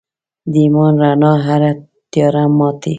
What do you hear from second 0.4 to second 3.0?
د ایمان رڼا هره تیاره ماتي.